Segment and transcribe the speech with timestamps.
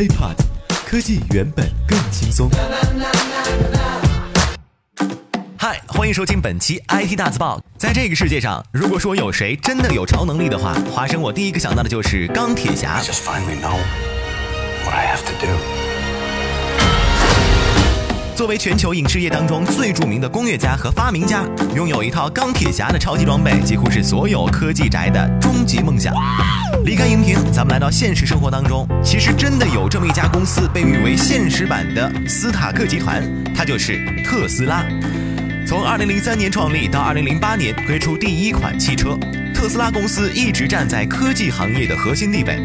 [0.00, 0.34] HiPod，
[0.86, 2.48] 科技原本更轻松。
[5.58, 7.60] 嗨，欢迎收听本期 IT 大字报。
[7.76, 12.98] 在这个世界上，如果说有谁真的有超能力的话，华生我第一个想到的就是钢铁侠。
[13.02, 13.76] just finally know
[14.86, 15.79] what I have to do.
[18.40, 21.44] 作为全球影视业当中最著名的工业家和发明家，
[21.76, 26.14] 拥有一套钢铁侠的超级装备，几乎是所有科技宅的终极梦想。
[26.86, 33.22] 离开荧屏，咱们来到现实生活当中，其实真的有这么一家公司，被誉为现实版的斯塔克集团，
[33.54, 34.86] 它就是特斯拉。
[35.66, 39.18] 从2003年创立到2008年推出第一款汽车，
[39.54, 42.58] 特斯拉公司一直站在科技行业的核心地位。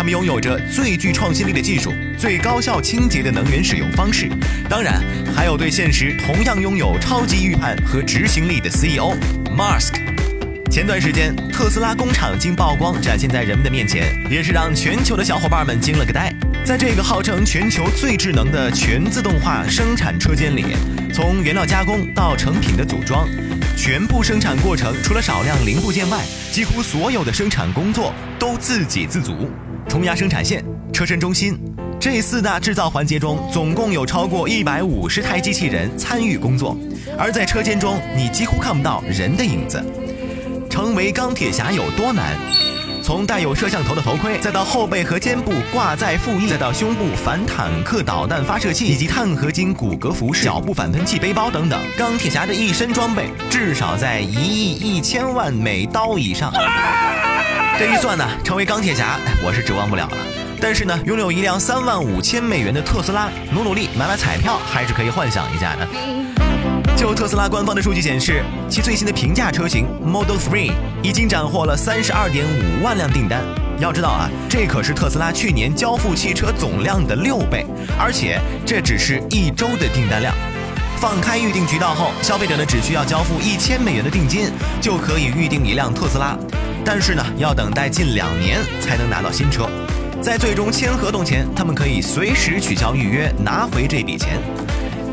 [0.00, 4.30] 他们拥有着最具创新力的技术、最高效清洁的能源使用方式，
[4.66, 4.98] 当然
[5.36, 9.14] 还有对现实同样拥有超级预判和执行力的 CEO
[9.54, 9.92] Musk。
[10.70, 16.34] 前段时间，特斯拉工厂经曝光展现在人们的面前，也是让全球的小伙伴们惊了个呆。
[16.64, 20.64] 在这个号称全球最智能的全自动化生产车间里，
[21.12, 23.28] 从原料加工到成品的组装，
[23.76, 26.18] 全部生产过程除了少量零部件外，
[26.52, 29.50] 几乎所有的生产工作都自给自足。
[29.88, 31.58] 冲压生产线、车身中心
[31.98, 36.76] 这四大制造环节中，总共有超过一百五十台机器人参与工作，
[37.18, 39.84] 而在车间中，你几乎看不到人的影子。
[40.70, 42.59] 成为钢铁侠有多难？
[43.02, 56.52] 从带有摄像头的头盔，再到后背和肩部挂载副翼，再到胸部反坦克导弹发射器以及碳合金骨骼服饰、脚部反喷气背包等等，钢铁侠的一身装备至少在一亿一千万美刀以上。
[57.78, 60.16] 这一算呢，成为钢铁侠，我是指望不了了。
[60.60, 65.88] 但是呢，拥有一辆三万五千美元的特斯拉，努努力买买彩票，还是可以幻想一下的。
[67.00, 70.70] 就特斯拉官方的数据显示，其最新的平价车型 Model 3
[71.02, 73.40] 已经斩获了三十二点五万辆订单。
[73.78, 77.64] 要知道啊，这可是特斯拉去年交付汽车总量的六倍，
[77.98, 80.34] 而且这只是一周的订单量。
[80.98, 86.36] 放开预订渠道后，消费者呢只需要交付一千美元的定金，就可以预定一辆特斯拉。
[86.84, 89.66] 但是呢，要等待近两年才能拿到新车。
[90.20, 94.38] 在最终签合同前，他们可以随时取消预约，拿回这笔钱。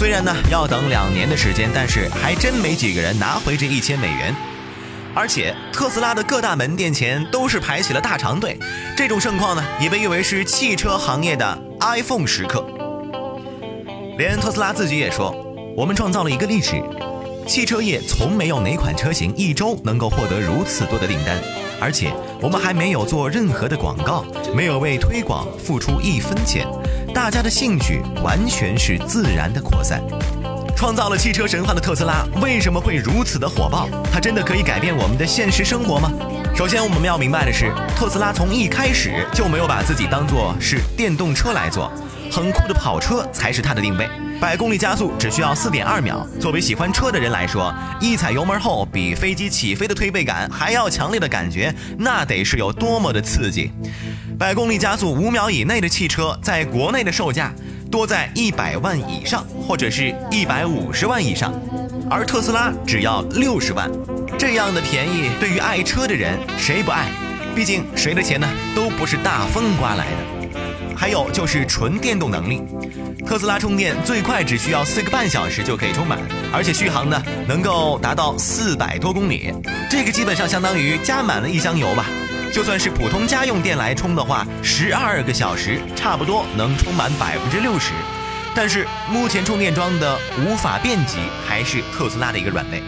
[0.00, 4.34] 虽然呢要等两年的时间，但是还真没几个人拿回这一千美元。
[5.14, 8.58] 而且特斯拉的各大门店前都是排起了大长队，
[8.96, 12.66] 这种盛况呢也被誉为是汽车行业的 iPhone 时刻。
[14.16, 15.36] 连特斯拉自己也说
[15.76, 16.82] ：“我们创造了一个历史，
[17.46, 21.36] 汽车业从没有哪款车型一周能够获得如此多的订单，
[21.78, 24.24] 而且我们还没有做任何的广告，
[24.56, 26.66] 没有为推广付出一分钱。”
[27.12, 30.00] 大家的兴趣完全是自然的扩散。
[30.76, 33.88] 创造了汽车神话的特斯拉为什么会如此的火爆？
[34.10, 36.10] 它真的可以改变我们的现实生活吗？
[36.56, 41.92] 首先，我们要明白的是，特斯拉从一开始就没有把自己当做是电动车来做，
[42.30, 44.08] 很酷的跑车才是它的定位。
[44.40, 46.26] 百公里加速只需要四点二秒。
[46.40, 53.70] 作为喜欢车的人来说，一踩油门后，比飞机起飞的推背感还要强烈的感觉，那得是有多么的刺激！
[54.40, 57.52] 百公里加速五秒以内的汽车，在国内的售价
[57.90, 61.52] 多在一百万以上，或者是一百五十万以上，
[62.08, 63.90] 而特斯拉只要六十万，
[64.38, 67.10] 这样的便宜，对于爱车的人谁不爱？
[67.54, 70.96] 毕竟谁的钱呢，都不是大风刮来的。
[70.96, 72.62] 还有就是纯电动能力，
[73.26, 76.18] 特斯拉充电最快只需要四个半小时就可以充满，
[76.50, 79.52] 而且续航呢能够达到四百多公里，
[79.90, 82.06] 这个基本上相当于加满了一箱油吧。
[82.52, 87.92] 就算是普通家用电来充的话，十二个小时差不多能充满百分之六十。
[88.56, 92.82] 但是目前充电桩的无法遍及还是特斯拉的一个软肋。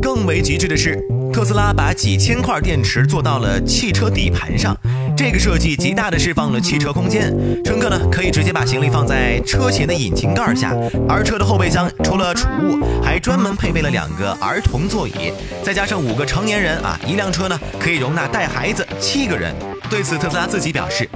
[0.00, 0.96] 更为极致的是，
[1.32, 4.76] 特斯拉把几千块电池做到了汽车底盘上，
[5.22, 7.30] 这个设计极大的释放了汽车空间。
[7.62, 10.74] 乘客呢可以直接把行李放在车前的引擎盖下，
[11.06, 15.30] 而车的后备箱除了储物，还专门配备了两个儿童座椅，
[15.62, 19.54] 再加上五个成年人啊，一辆车呢可以容纳带孩子七个人。
[19.90, 21.06] 对此，特斯拉自己表示：“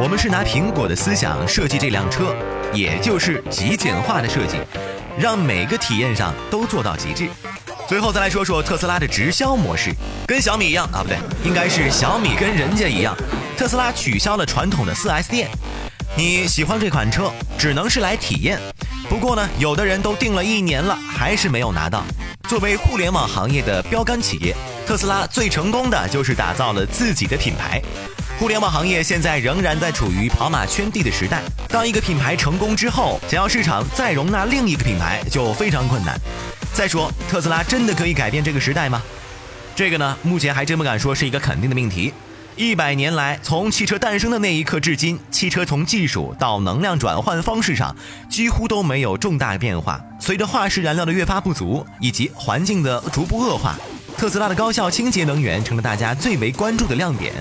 [0.00, 2.34] 我们是拿苹果的思想设计这辆车，
[2.72, 4.56] 也就是极简化的设计，
[5.16, 7.28] 让每个体验上都做到极致。”
[7.86, 9.92] 最后再来说说特斯拉的直销模式，
[10.26, 13.14] 跟小米一样啊，不对，应该是小米跟人家一样，
[13.56, 15.48] 特斯拉取消了传统的 4S 店。
[16.16, 18.58] 你喜欢这款车，只能是来体验。
[19.08, 22.04] 不过呢，有的人都订了一年了，还是没有拿到。
[22.48, 24.54] 作为互联网行业的标杆企业，
[24.86, 27.80] 特斯拉最成功的就是打造了自己的品牌。
[28.38, 31.40] 互联网行业现在仍然在处于跑马圈地的时代。
[31.68, 36.18] 当一个品牌成功之后，想要市场再容纳另一个品牌就非常困难。
[36.72, 39.00] 再说，特斯拉真的可以改变这个时代吗？
[39.76, 42.12] 这个呢，目前还真不敢说是一个肯定的命题。
[42.56, 47.94] 一百年来，从汽车诞生的那一刻至今，汽车从技术到能量转换方式上
[48.30, 50.00] 几乎都没有重大变化。
[50.20, 53.76] 随着化石燃料的越发不足，以及环境的逐步恶化，
[54.16, 57.34] 特斯拉的高效清洁能源成了大家最为关注的亮点。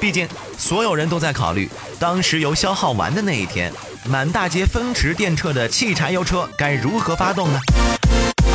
[0.00, 0.28] 毕竟，
[0.58, 1.70] 所有人都在考虑，
[2.00, 3.72] 当石油消耗完的那一天，
[4.08, 7.60] 满大街风驰电掣的汽柴油车该如何发动呢？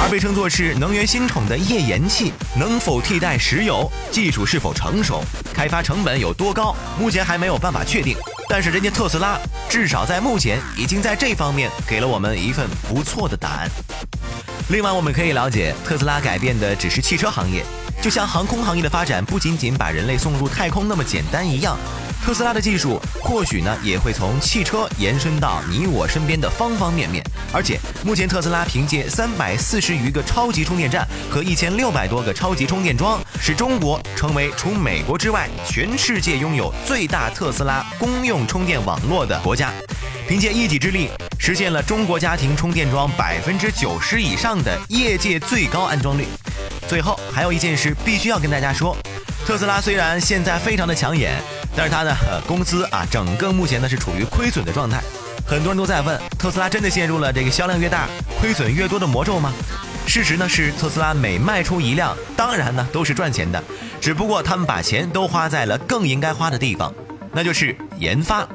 [0.02, 8.18] 而被称作是能源新宠的页岩气能否替代石油，技术是否成熟，开发成本有多高，目前还没有办法确定。
[8.50, 9.40] 但是人家特斯拉
[9.70, 13.70] 至少在目前已经在这方面给了我们一份不错的答案。
[14.70, 17.64] 另外，我们可以了解，特斯拉改变的只是汽车行业，
[18.02, 21.78] 就像航空行业的发展不仅仅把人类送入太空那么简单一样。
[22.24, 39.74] 特斯拉的技术或许呢也会从汽车延伸到你我身边的方方面面，而且目前特斯拉凭借三百四十余个超级充电站和一千六百多个超级充电桩，使中国成为除美国之外全世界拥有最大特斯拉公用充电网络的国家，
[40.28, 41.10] 凭借一己之力
[41.40, 46.28] 实现了中国家庭充电桩百分之九十以上的业界最高安装率。
[46.88, 48.96] 最后还有一件事必须要跟大家说，
[49.46, 51.42] 特斯拉虽然现在非常的抢眼。
[51.74, 52.14] 但是它呢，
[52.46, 55.02] 公司啊，整个目前呢是处于亏损的状态。
[55.48, 58.10] 很多人都在问，特斯拉真的陷入了这个销量越大，
[58.42, 59.54] 亏损越多的魔咒吗？
[60.06, 63.64] 事实呢是，特斯拉每卖出一辆，当然呢都是赚钱的，
[64.02, 66.94] 只不过他们把钱都花在了更应该花的地方，
[67.32, 68.46] 那就是研发。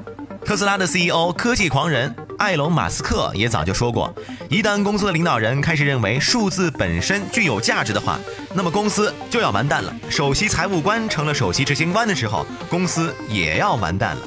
[0.44, 2.14] 特斯拉的 CEO 科技狂人。
[2.38, 4.14] 埃隆·马斯克也早就说过，
[4.48, 8.18] 一旦公司的领导人开始认为数字本身具有价值的话，
[8.54, 9.94] 那么公司就要完蛋了。
[10.10, 14.22] 首席财务官成了首席执行官的时候，公司也要完蛋了。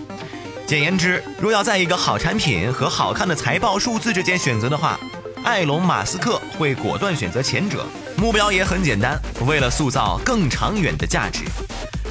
[0.65, 4.99] 简言之，若要在一个好产品和好看的财报数字之间选择的话，
[5.43, 7.85] 埃隆·马斯克会果断选择前者。
[8.17, 11.45] 目标也很简单，为了塑造更长远的价值。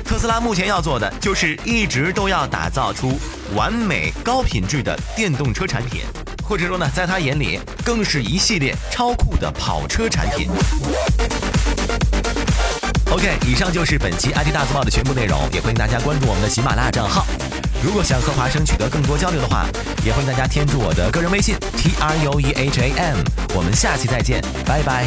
[0.08, 3.20] 特斯拉目前要做的就是一直都要打造出
[3.54, 6.00] 完美高品质的电动车产品，
[6.42, 10.48] 或者说呢，在他眼里更是一系列超酷的跑车产品。
[13.10, 17.26] OK，以上就是本期 IT 大字报的全部内容，也欢迎大家关注我们的喜马拉雅账号。
[17.84, 19.66] 如果想和华生取得更多交流的话，
[20.06, 23.18] 也欢迎大家添注我的个人微信 T R U E H A M。
[23.54, 25.06] 我们下期再见，拜拜。